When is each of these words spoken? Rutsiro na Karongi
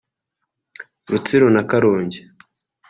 Rutsiro 1.09 1.47
na 1.55 1.63
Karongi 1.69 2.21